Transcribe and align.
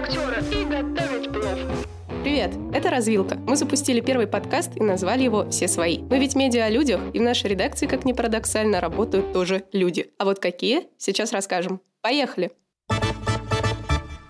актера 0.00 0.42
и 0.50 0.64
готовить 0.64 1.30
плов. 1.30 1.58
Привет, 2.22 2.52
это 2.72 2.90
«Развилка». 2.90 3.36
Мы 3.46 3.56
запустили 3.56 4.00
первый 4.00 4.26
подкаст 4.26 4.76
и 4.76 4.82
назвали 4.82 5.24
его 5.24 5.50
«Все 5.50 5.68
свои». 5.68 5.98
Мы 5.98 6.18
ведь 6.18 6.34
медиа 6.34 6.64
о 6.64 6.70
людях, 6.70 7.00
и 7.12 7.18
в 7.18 7.22
нашей 7.22 7.50
редакции, 7.50 7.86
как 7.86 8.04
ни 8.04 8.12
парадоксально, 8.12 8.80
работают 8.80 9.32
тоже 9.32 9.64
люди. 9.72 10.10
А 10.18 10.24
вот 10.24 10.38
какие? 10.38 10.88
Сейчас 10.96 11.32
расскажем. 11.32 11.80
Поехали! 12.00 12.50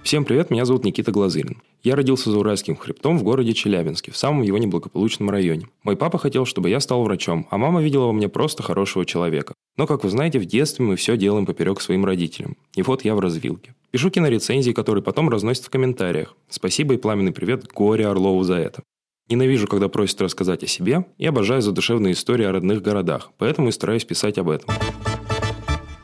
Всем 0.03 0.25
привет, 0.25 0.51
меня 0.51 0.65
зовут 0.65 0.85
Никита 0.85 1.13
Глазырин. 1.13 1.63
Я 1.85 1.95
родился 1.95 2.33
за 2.33 2.39
Уральским 2.39 2.75
хребтом 2.75 3.17
в 3.17 3.23
городе 3.23 3.53
Челябинске, 3.53 4.11
в 4.11 4.17
самом 4.17 4.43
его 4.43 4.59
неблагополучном 4.59 5.31
районе. 5.31 5.69
Мой 5.85 5.97
папа 5.97 6.19
хотел, 6.19 6.47
чтобы 6.47 6.69
я 6.69 6.81
стал 6.81 7.05
врачом, 7.05 7.47
а 7.51 7.59
мама 7.59 7.81
видела 7.81 8.07
во 8.07 8.13
мне 8.13 8.29
просто 8.29 8.65
хорошего 8.65 9.07
человека. 9.07 9.55
Но, 9.77 9.87
как 9.87 10.03
вы 10.03 10.11
знаете, 10.11 10.41
в 10.41 10.47
детстве 10.47 10.85
мы 10.85 10.97
все 10.97 11.17
делаем 11.17 11.47
поперек 11.47 11.81
своим 11.81 12.05
родителям. 12.05 12.57
И 12.75 12.83
вот 12.83 13.05
я 13.05 13.15
в 13.15 13.21
развилке. 13.21 13.75
Пишу 13.91 14.11
кинорецензии, 14.11 14.71
которые 14.71 15.03
потом 15.03 15.29
разносят 15.29 15.65
в 15.65 15.71
комментариях. 15.71 16.37
Спасибо 16.49 16.95
и 16.95 16.97
пламенный 16.97 17.33
привет 17.33 17.67
Горе 17.67 18.07
Орлову 18.07 18.45
за 18.45 18.55
это. 18.55 18.83
Ненавижу, 19.29 19.67
когда 19.67 19.89
просят 19.89 20.21
рассказать 20.23 20.63
о 20.63 20.69
себе, 20.69 21.07
и 21.19 21.27
обожаю 21.27 21.61
задушевные 21.61 22.13
истории 22.13 22.45
о 22.45 22.53
родных 22.53 22.83
городах, 22.83 23.33
поэтому 23.39 23.69
и 23.69 23.73
стараюсь 23.73 24.05
писать 24.05 24.39
об 24.39 24.49
этом. 24.49 24.73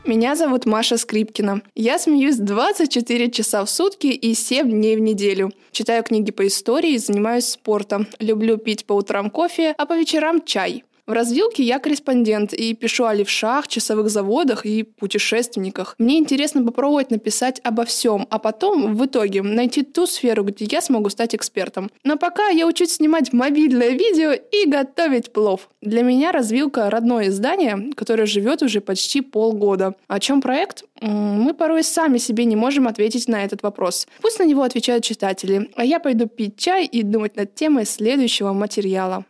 Меня 0.05 0.35
зовут 0.35 0.65
Маша 0.65 0.97
Скрипкина. 0.97 1.61
Я 1.75 1.99
смеюсь 1.99 2.37
24 2.37 3.31
часа 3.31 3.63
в 3.63 3.69
сутки 3.69 4.07
и 4.07 4.33
7 4.33 4.69
дней 4.69 4.95
в 4.95 5.01
неделю. 5.01 5.51
Читаю 5.71 6.03
книги 6.03 6.31
по 6.31 6.47
истории 6.47 6.93
и 6.93 6.97
занимаюсь 6.97 7.45
спортом. 7.45 8.07
Люблю 8.19 8.57
пить 8.57 8.85
по 8.85 8.93
утрам 8.93 9.29
кофе, 9.29 9.75
а 9.77 9.85
по 9.85 9.97
вечерам 9.97 10.43
чай. 10.45 10.83
В 11.07 11.13
развилке 11.13 11.63
я 11.63 11.79
корреспондент 11.79 12.51
и 12.51 12.73
пишу 12.73 13.05
о 13.05 13.13
левшах, 13.13 13.69
часовых 13.69 14.09
заводах 14.09 14.65
и 14.65 14.83
путешественниках. 14.83 15.95
Мне 15.97 16.17
интересно 16.17 16.65
попробовать 16.65 17.11
написать 17.11 17.61
обо 17.63 17.85
всем, 17.85 18.27
а 18.29 18.39
потом, 18.39 18.93
в 18.93 19.05
итоге, 19.05 19.41
найти 19.41 19.83
ту 19.83 20.05
сферу, 20.05 20.43
где 20.43 20.67
я 20.69 20.81
смогу 20.81 21.09
стать 21.09 21.33
экспертом. 21.33 21.89
Но 22.03 22.17
пока 22.17 22.49
я 22.49 22.67
учусь 22.67 22.95
снимать 22.95 23.31
мобильное 23.31 23.91
видео 23.91 24.33
и 24.33 24.67
готовить 24.67 25.31
плов. 25.31 25.69
Для 25.81 26.01
меня 26.01 26.33
развилка– 26.33 26.89
родное 26.91 27.29
издание, 27.29 27.93
которое 27.95 28.25
живет 28.25 28.61
уже 28.61 28.81
почти 28.81 29.21
полгода. 29.21 29.95
О 30.09 30.19
чем 30.19 30.41
проект? 30.41 30.83
Мы 30.99 31.53
порой 31.53 31.83
сами 31.83 32.17
себе 32.17 32.43
не 32.43 32.57
можем 32.57 32.85
ответить 32.85 33.29
на 33.29 33.45
этот 33.45 33.63
вопрос. 33.63 34.09
Пусть 34.21 34.39
на 34.39 34.43
него 34.43 34.61
отвечают 34.61 35.05
читатели, 35.05 35.71
а 35.77 35.85
я 35.85 36.01
пойду 36.01 36.27
пить 36.27 36.57
чай 36.57 36.85
и 36.85 37.01
думать 37.01 37.37
над 37.37 37.55
темой 37.55 37.85
следующего 37.85 38.51
материала. 38.51 39.23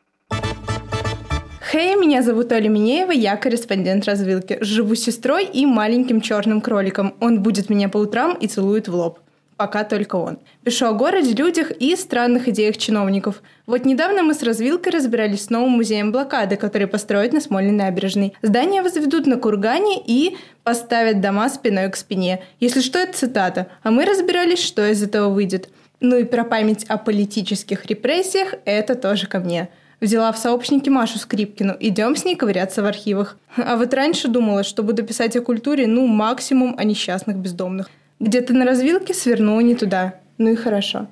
Хей, 1.70 1.98
меня 1.98 2.22
зовут 2.22 2.54
Оля 2.54 2.70
Минеева, 2.70 3.12
я 3.12 3.36
корреспондент 3.36 4.06
развилки. 4.06 4.58
Живу 4.62 4.96
с 4.96 5.04
сестрой 5.04 5.44
и 5.44 5.66
маленьким 5.66 6.22
черным 6.22 6.62
кроликом. 6.62 7.14
Он 7.20 7.44
будет 7.44 7.70
меня 7.70 7.90
по 7.90 7.98
утрам 7.98 8.36
и 8.36 8.48
целует 8.48 8.88
в 8.88 8.96
лоб. 8.96 9.20
Пока 9.58 9.84
только 9.84 10.16
он. 10.16 10.40
Пишу 10.64 10.86
о 10.86 10.94
городе, 10.94 11.34
людях 11.34 11.72
и 11.72 11.98
странных 11.98 12.48
идеях 12.48 12.78
чиновников. 12.78 13.42
Вот 13.66 13.84
недавно 13.84 14.24
мы 14.24 14.34
с 14.34 14.44
развилкой 14.44 14.94
разбирались 14.94 15.44
с 15.44 15.50
новым 15.50 15.72
музеем 15.72 16.14
блокады, 16.14 16.56
который 16.56 16.88
построят 16.88 17.34
на 17.34 17.42
Смольной 17.42 17.74
набережной. 17.74 18.34
Здание 18.42 18.81
возведут 18.81 19.26
на 19.28 19.36
кургане 19.36 20.02
и 20.06 20.38
поставят 20.64 21.20
дома 21.20 21.50
спиной 21.50 21.92
к 21.92 21.98
спине. 21.98 22.44
Если 22.62 22.80
что, 22.80 22.98
это 23.00 23.18
цитата. 23.18 23.68
А 23.84 23.92
мы 23.92 24.06
разбирались, 24.06 24.64
что 24.64 24.90
из 24.90 25.04
этого 25.04 25.34
выйдет. 25.34 25.68
Ну 26.00 26.16
и 26.16 26.24
про 26.24 26.46
память 26.46 26.86
о 26.86 26.98
политических 26.98 27.86
репрессиях– 27.88 28.54
это 28.64 28.96
тоже 28.96 29.28
ко 29.28 29.40
мне. 29.40 29.70
Взяла 30.00 30.31
в 30.31 30.38
сообщники 30.38 30.90
Машу 30.90 31.17
Скрипкину. 31.17 31.76
Идем 31.80 32.16
с 32.16 32.23
ней 32.23 32.36
ковыряться 32.36 32.84
в 32.84 32.86
архивах. 32.86 33.38
А 33.56 33.78
вот 33.78 33.94
раньше 33.95 34.28
думала, 34.28 34.64
что 34.64 34.84
буду 34.84 35.03
писать 35.03 35.36
о 35.36 35.42
культуре, 35.42 35.88
ну, 35.88 36.06
максимум 36.06 36.76
о 36.78 36.84
несчастных 36.84 37.38
бездомных. 37.38 37.90
Где-то 38.20 38.53
на 38.53 38.66
развилке 38.66 39.16
свернула 39.16 39.62
не 39.62 39.73
туда. 39.73 40.16
Ну 40.38 40.52
и 40.52 40.56
хорошо. 40.56 41.08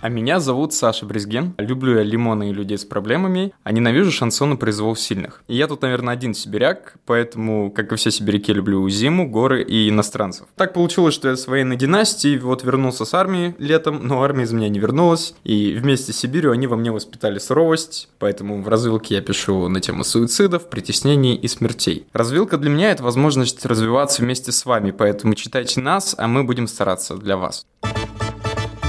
А 0.00 0.08
меня 0.08 0.38
зовут 0.38 0.74
Саша 0.74 1.04
Брезген. 1.06 1.54
Люблю 1.58 1.96
я 1.96 2.04
лимоны 2.04 2.50
и 2.50 2.52
людей 2.52 2.78
с 2.78 2.84
проблемами, 2.84 3.52
а 3.64 3.72
ненавижу 3.72 4.12
шансоны 4.12 4.56
произвол 4.56 4.94
сильных. 4.94 5.42
И 5.48 5.56
я 5.56 5.66
тут, 5.66 5.82
наверное, 5.82 6.14
один 6.14 6.34
сибиряк, 6.34 6.94
поэтому, 7.04 7.72
как 7.72 7.92
и 7.92 7.96
все 7.96 8.12
сибиряки, 8.12 8.52
люблю 8.52 8.88
зиму, 8.88 9.28
горы 9.28 9.64
и 9.64 9.88
иностранцев. 9.88 10.46
Так 10.54 10.72
получилось, 10.72 11.14
что 11.14 11.30
я 11.30 11.36
с 11.36 11.48
военной 11.48 11.74
династии 11.74 12.38
вот 12.38 12.62
вернулся 12.62 13.04
с 13.04 13.12
армии 13.12 13.56
летом, 13.58 14.06
но 14.06 14.22
армия 14.22 14.44
из 14.44 14.52
меня 14.52 14.68
не 14.68 14.78
вернулась, 14.78 15.34
и 15.42 15.74
вместе 15.76 16.12
с 16.12 16.18
Сибирью 16.18 16.52
они 16.52 16.68
во 16.68 16.76
мне 16.76 16.92
воспитали 16.92 17.40
суровость, 17.40 18.08
поэтому 18.20 18.62
в 18.62 18.68
развилке 18.68 19.16
я 19.16 19.20
пишу 19.20 19.66
на 19.68 19.80
тему 19.80 20.04
суицидов, 20.04 20.70
притеснений 20.70 21.34
и 21.34 21.48
смертей. 21.48 22.06
Развилка 22.12 22.56
для 22.56 22.70
меня— 22.70 22.90
это 22.92 23.02
возможность 23.02 23.66
развиваться 23.66 24.22
вместе 24.22 24.52
с 24.52 24.64
вами, 24.64 24.92
поэтому 24.92 25.34
читайте 25.34 25.80
нас, 25.80 26.14
а 26.16 26.28
мы 26.28 26.44
будем 26.44 26.68
стараться 26.68 27.16
для 27.16 27.36
вас. 27.36 27.66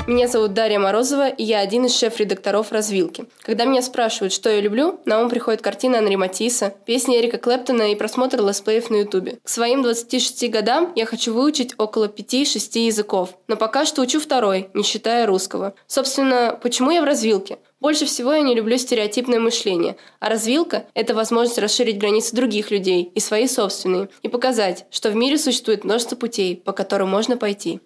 Меня 0.09 0.27
зовут 0.27 0.55
Дарья 0.55 0.79
Морозова, 0.79 1.29
и 1.29 1.43
я 1.43 1.59
один 1.59 1.85
из 1.85 1.95
шеф-редакторов 1.95 2.71
«Развилки». 2.71 3.25
Когда 3.43 3.65
меня 3.65 3.83
спрашивают, 3.83 4.33
что 4.33 4.49
я 4.49 4.59
люблю, 4.59 4.99
на 5.05 5.21
ум 5.21 5.29
приходит 5.29 5.61
картина 5.61 5.99
Анри 5.99 6.15
Матисса, 6.15 6.73
песни 6.87 7.15
Эрика 7.15 7.37
Клэптона 7.37 7.91
и 7.91 7.95
просмотр 7.95 8.41
летсплеев 8.41 8.89
на 8.89 9.01
ютубе. 9.01 9.37
К 9.43 9.47
своим 9.47 9.83
26 9.83 10.49
годам 10.49 10.93
я 10.95 11.05
хочу 11.05 11.31
выучить 11.31 11.75
около 11.77 12.05
5-6 12.05 12.79
языков, 12.79 13.37
но 13.47 13.55
пока 13.55 13.85
что 13.85 14.01
учу 14.01 14.19
второй, 14.19 14.71
не 14.73 14.81
считая 14.81 15.27
русского. 15.27 15.75
Собственно, 15.85 16.57
почему 16.59 16.89
я 16.89 17.03
в 17.03 17.05
«Развилке»? 17.05 17.59
Больше 17.79 18.07
всего 18.07 18.33
я 18.33 18.41
не 18.41 18.55
люблю 18.55 18.79
стереотипное 18.79 19.39
мышление, 19.39 19.95
а 20.19 20.29
развилка– 20.29 20.87
это 20.95 21.13
возможность 21.13 21.59
расширить 21.59 21.99
границы 21.99 22.35
других 22.35 22.71
людей 22.71 23.11
и 23.13 23.19
свои 23.19 23.47
собственные, 23.47 24.09
и 24.23 24.27
показать, 24.27 24.87
что 24.89 25.11
в 25.11 25.15
мире 25.15 25.37
существует 25.37 25.83
множество 25.83 26.15
путей, 26.15 26.57
по 26.57 26.73
которым 26.73 27.09
можно 27.09 27.37
пойти. 27.37 27.79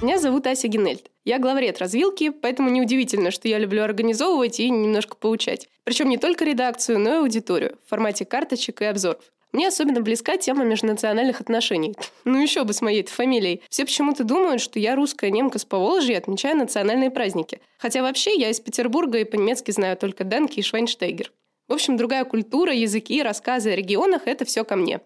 Меня 0.00 0.18
зовут 0.18 0.46
Ася 0.46 0.68
Генельд. 0.68 1.10
Я 1.24 1.40
главред 1.40 1.80
развилки, 1.80 2.30
поэтому 2.30 2.70
неудивительно, 2.70 3.32
что 3.32 3.48
я 3.48 3.58
люблю 3.58 3.82
организовывать 3.82 4.60
и 4.60 4.70
немножко 4.70 5.16
поучать. 5.16 5.68
Причем 5.82 6.08
не 6.08 6.18
только 6.18 6.44
редакцию, 6.44 7.00
но 7.00 7.14
и 7.14 7.18
аудиторию 7.18 7.76
в 7.84 7.90
формате 7.90 8.24
карточек 8.24 8.80
и 8.80 8.84
обзоров. 8.84 9.24
Мне 9.50 9.66
особенно 9.66 10.00
близка 10.00 10.36
тема 10.36 10.62
межнациональных 10.64 11.40
отношений. 11.40 11.96
Ну 12.24 12.40
еще 12.40 12.62
бы 12.62 12.74
с 12.74 12.80
моей 12.80 13.04
фамилией. 13.04 13.62
Все 13.70 13.84
почему-то 13.84 14.22
думают, 14.22 14.60
что 14.60 14.78
я 14.78 14.94
русская 14.94 15.32
немка 15.32 15.58
с 15.58 15.64
Поволжья 15.64 16.14
и 16.14 16.18
отмечаю 16.18 16.56
национальные 16.58 17.10
праздники. 17.10 17.60
Хотя 17.78 18.02
вообще 18.02 18.38
я 18.38 18.50
из 18.50 18.60
Петербурга 18.60 19.18
и 19.18 19.24
по-немецки 19.24 19.72
знаю 19.72 19.96
только 19.96 20.22
Данки 20.22 20.60
и 20.60 20.62
Швайнштейгер. 20.62 21.32
В 21.66 21.72
общем, 21.72 21.96
другая 21.96 22.24
культура, 22.24 22.72
языки, 22.72 23.20
рассказы 23.20 23.72
о 23.72 23.76
регионах– 23.76 24.22
это 24.26 24.44
все 24.44 24.64
ко 24.64 24.76
мне. 24.76 25.00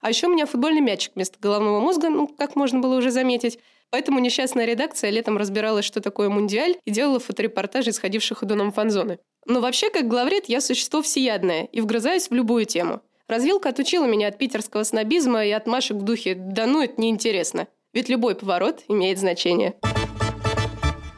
А 0.00 0.10
еще 0.10 0.28
у 0.28 0.30
меня 0.30 0.46
футбольный 0.46 0.82
мячик 0.82 1.12
вместо 1.16 1.36
головного 1.40 1.80
мозга, 1.80 2.10
ну, 2.10 2.28
как 2.28 2.54
можно 2.54 2.78
было 2.78 2.96
уже 2.96 3.10
заметить. 3.10 3.58
Поэтому 3.90 4.18
несчастная 4.18 4.64
редакция 4.64 5.10
летом 5.10 5.36
разбиралась, 5.36 5.84
что 5.84 6.00
такое 6.00 6.28
мундиаль, 6.28 6.76
и 6.84 6.90
делала 6.90 7.20
фоторепортажи 7.20 7.90
исходивших 7.90 8.38
ходуном 8.38 8.72
фанзоны. 8.72 9.18
Но 9.46 9.60
вообще, 9.60 9.90
как 9.90 10.08
главред, 10.08 10.46
я 10.48 10.60
существо 10.60 11.02
всеядное 11.02 11.68
и 11.72 11.80
вгрызаюсь 11.80 12.28
в 12.28 12.34
любую 12.34 12.64
тему. 12.64 13.00
Развилка 13.28 13.70
отучила 13.70 14.04
меня 14.04 14.28
от 14.28 14.38
питерского 14.38 14.82
снобизма 14.82 15.44
и 15.44 15.50
отмашек 15.50 15.96
в 15.96 16.02
духе 16.02 16.34
«да 16.34 16.66
ну, 16.66 16.82
это 16.82 17.00
неинтересно». 17.00 17.68
Ведь 17.92 18.08
любой 18.08 18.34
поворот 18.34 18.82
имеет 18.88 19.18
значение. 19.18 19.74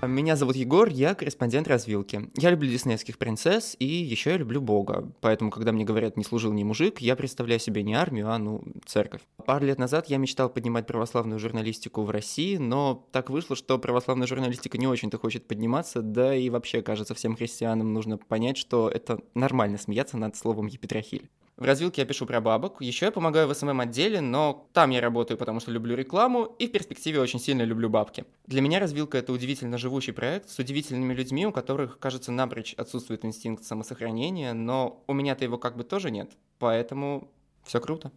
Меня 0.00 0.36
зовут 0.36 0.54
Егор, 0.54 0.88
я 0.88 1.16
корреспондент 1.16 1.66
развилки. 1.66 2.30
Я 2.36 2.50
люблю 2.50 2.70
диснейских 2.70 3.18
принцесс, 3.18 3.74
и 3.80 3.84
еще 3.84 4.30
я 4.30 4.36
люблю 4.36 4.60
Бога. 4.60 5.12
Поэтому, 5.20 5.50
когда 5.50 5.72
мне 5.72 5.84
говорят 5.84 6.16
«не 6.16 6.22
служил 6.22 6.52
ни 6.52 6.62
мужик», 6.62 7.00
я 7.00 7.16
представляю 7.16 7.58
себе 7.58 7.82
не 7.82 7.94
армию, 7.94 8.30
а, 8.30 8.38
ну, 8.38 8.62
церковь. 8.86 9.22
Пару 9.44 9.66
лет 9.66 9.76
назад 9.78 10.08
я 10.08 10.18
мечтал 10.18 10.50
поднимать 10.50 10.86
православную 10.86 11.40
журналистику 11.40 12.02
в 12.02 12.10
России, 12.10 12.58
но 12.58 13.08
так 13.10 13.28
вышло, 13.28 13.56
что 13.56 13.76
православная 13.78 14.28
журналистика 14.28 14.78
не 14.78 14.86
очень-то 14.86 15.18
хочет 15.18 15.48
подниматься, 15.48 16.00
да 16.00 16.32
и 16.32 16.48
вообще, 16.48 16.80
кажется, 16.80 17.14
всем 17.14 17.34
христианам 17.34 17.92
нужно 17.92 18.18
понять, 18.18 18.56
что 18.56 18.88
это 18.88 19.18
нормально 19.34 19.78
смеяться 19.78 20.16
над 20.16 20.36
словом 20.36 20.66
«епитрахиль». 20.66 21.28
В 21.58 21.64
развилке 21.64 22.02
я 22.02 22.06
пишу 22.06 22.24
про 22.24 22.40
бабок. 22.40 22.76
Еще 22.80 23.06
я 23.06 23.10
помогаю 23.10 23.48
в 23.48 23.50
СММ-отделе, 23.50 24.20
но 24.20 24.68
там 24.72 24.90
я 24.90 25.00
работаю, 25.00 25.36
потому 25.36 25.58
что 25.58 25.72
люблю 25.72 25.96
рекламу 25.96 26.44
и 26.60 26.68
в 26.68 26.70
перспективе 26.70 27.20
очень 27.20 27.40
сильно 27.40 27.62
люблю 27.62 27.88
бабки. 27.90 28.24
Для 28.46 28.60
меня 28.60 28.78
развилка— 28.78 29.18
это 29.18 29.32
удивительно 29.32 29.76
живущий 29.76 30.12
проект 30.12 30.50
с 30.50 30.58
удивительными 30.60 31.12
людьми, 31.12 31.48
у 31.48 31.52
которых, 31.52 31.98
кажется, 31.98 32.30
напрочь 32.30 32.74
отсутствует 32.74 33.24
инстинкт 33.24 33.64
самосохранения, 33.64 34.52
но 34.52 35.02
у 35.08 35.14
меня-то 35.14 35.42
его 35.42 35.58
как 35.58 35.76
бы 35.76 35.82
тоже 35.82 36.12
нет, 36.12 36.30
поэтому 36.60 37.28
все 37.64 37.80
круто. 37.80 38.12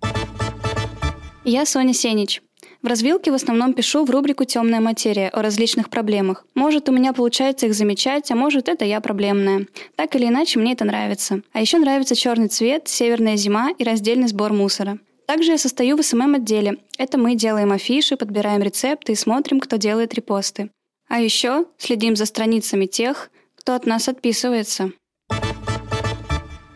Я 1.44 1.66
Соня 1.66 1.96
Сенич. 1.96 2.44
В 2.82 2.88
развилке 2.88 3.32
в 3.32 3.36
основном 3.36 3.74
пишу 3.74 4.06
в 4.06 4.10
рубрику 4.10 4.44
«Темная 4.44 4.80
материя» 4.80 5.30
о 5.30 5.42
различных 5.42 5.90
проблемах. 5.90 6.46
Может, 6.56 6.90
у 6.90 6.92
меня 6.92 7.14
получается 7.14 7.68
их 7.68 7.76
замечать, 7.76 8.32
а 8.32 8.36
может, 8.36 8.70
это 8.70 8.86
я 8.86 9.02
проблемная. 9.02 9.68
Так 9.96 10.16
или 10.16 10.26
иначе, 10.26 10.58
мне 10.58 10.74
это 10.74 10.84
нравится. 10.84 11.42
А 11.54 11.62
еще 11.62 11.78
нравится 11.78 12.16
черный 12.16 12.48
цвет, 12.48 12.88
северная 12.88 13.36
зима 13.36 13.70
и 13.78 13.84
раздельный 13.84 14.28
сбор 14.28 14.54
мусора. 14.54 14.98
Также 15.28 15.52
я 15.52 15.58
состою 15.58 15.96
в 15.96 16.02
СММ-отделе. 16.02 16.78
Это 16.98 17.18
мы 17.18 17.36
делаем 17.36 17.72
афиши, 17.72 18.18
подбираем 18.18 18.62
рецепты 18.62 19.12
и 19.14 19.16
смотрим, 19.16 19.60
кто 19.60 19.78
делает 19.78 20.14
репосты. 20.14 20.72
А 21.08 21.22
еще 21.22 21.66
следим 21.78 22.16
за 22.16 22.26
страницами 22.26 22.86
тех, 22.86 23.30
кто 23.56 23.76
от 23.76 23.86
нас 23.86 24.10
отписывается. 24.10 24.92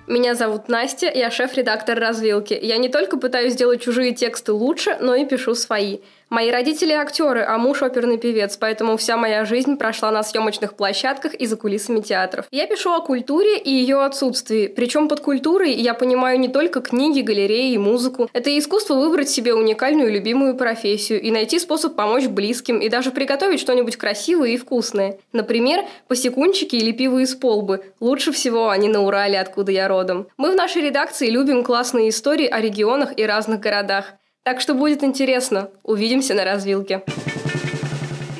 Меня 0.07 0.35
зовут 0.35 0.69
Настя, 0.69 1.11
я 1.11 1.31
шеф-редактор 1.31 1.99
«Развилки». 1.99 2.57
Я 2.61 2.77
не 2.77 2.89
только 2.89 3.17
пытаюсь 3.17 3.53
сделать 3.53 3.81
чужие 3.81 4.13
тексты 4.13 4.53
лучше, 4.53 4.97
но 5.01 5.15
и 5.15 5.25
пишу 5.25 5.55
свои. 5.55 5.97
Мои 6.29 6.49
родители 6.49 6.91
актеры, 6.91 7.45
а 7.47 7.57
муж 7.57 7.83
оперный 7.83 8.17
певец, 8.17 8.57
поэтому 8.57 8.97
вся 8.97 9.15
моя 9.15 9.45
жизнь 9.45 9.77
прошла 9.77 10.11
на 10.11 10.23
съемочных 10.23 10.75
площадках 10.75 11.35
и 11.35 11.45
за 11.45 11.55
кулисами 11.55 12.01
театров. 12.01 12.45
Я 12.51 12.65
пишу 12.65 12.91
о 12.91 13.01
культуре 13.01 13.59
и 13.59 13.69
ее 13.69 14.03
отсутствии. 14.03 14.67
Причем 14.67 15.07
под 15.07 15.19
культурой 15.19 15.73
я 15.73 15.93
понимаю 15.93 16.39
не 16.39 16.47
только 16.47 16.81
книги, 16.81 17.21
галереи 17.21 17.73
и 17.73 17.77
музыку. 17.77 18.27
Это 18.33 18.57
искусство 18.57 18.95
выбрать 18.95 19.29
себе 19.29 19.53
уникальную 19.53 20.11
любимую 20.11 20.55
профессию 20.55 21.21
и 21.21 21.29
найти 21.29 21.59
способ 21.59 21.95
помочь 21.95 22.25
близким 22.25 22.79
и 22.79 22.89
даже 22.89 23.11
приготовить 23.11 23.59
что-нибудь 23.59 23.97
красивое 23.97 24.49
и 24.49 24.57
вкусное. 24.57 25.19
Например, 25.31 25.85
посекунчики 26.07 26.75
или 26.75 26.91
пиво 26.91 27.19
из 27.19 27.35
полбы. 27.35 27.83
Лучше 27.99 28.31
всего 28.31 28.69
они 28.69 28.89
на 28.89 29.03
Урале, 29.03 29.39
откуда 29.39 29.71
я 29.71 29.87
родом. 29.87 30.27
Мы 30.37 30.51
в 30.51 30.55
нашей 30.55 30.81
редакции 30.81 31.29
любим 31.29 31.63
классные 31.63 32.09
истории 32.09 32.47
о 32.47 32.59
регионах 32.59 33.17
и 33.17 33.25
разных 33.25 33.59
городах. 33.59 34.15
Так 34.45 34.61
что 34.61 34.75
будет 34.75 35.03
интересно. 35.03 35.71
Увидимся 35.81 36.35
на 36.35 36.45
развилке. 36.45 37.03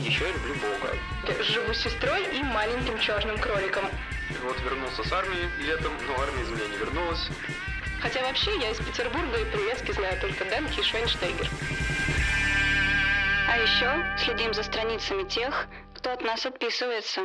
Еще 0.05 0.23
я 0.23 0.31
люблю 0.33 0.53
Бога. 0.53 1.43
Живу 1.43 1.73
с 1.73 1.79
сестрой 1.79 2.21
и 2.31 2.43
маленьким 2.43 2.99
черным 2.99 3.39
кроликом. 3.39 3.85
Вот 4.43 4.55
вернулся 4.63 5.03
с 5.03 5.11
армии 5.11 5.49
летом, 5.65 5.91
но 6.07 6.13
армия 6.21 6.43
из 6.43 6.49
меня 6.49 6.67
не 6.67 6.77
вернулась. 6.77 7.27
Хотя 8.01 8.21
вообще 8.21 8.51
я 8.59 8.69
из 8.69 8.77
Петербурга 8.77 9.35
и 9.35 9.45
по-немецки 9.45 9.93
знаю 9.93 10.21
только 10.21 10.45
Данки 10.45 10.79
и 10.79 10.83
Швейнштейгер. 10.83 11.49
А 13.49 13.57
еще 13.57 14.05
следим 14.23 14.53
за 14.53 14.61
страницами 14.61 15.27
тех, 15.27 15.65
кто 15.95 16.11
от 16.11 16.21
нас 16.21 16.45
отписывается. 16.45 17.21